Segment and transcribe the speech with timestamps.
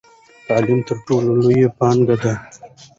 [0.47, 2.33] تعلیم تر ټولو لویه پانګه ده.